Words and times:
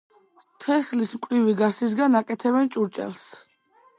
თესლის 0.63 1.11
მკვრივი 1.17 1.53
გარსისაგან 1.59 2.19
აკეთებენ 2.21 2.73
ჭურჭელს. 2.77 3.23